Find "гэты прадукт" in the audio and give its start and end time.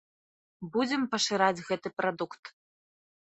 1.67-2.43